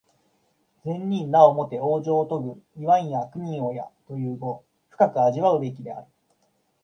[0.83, 6.07] 善人なおもて往生をとぐ、いわんや悪人をやという語、深く味わうべきである。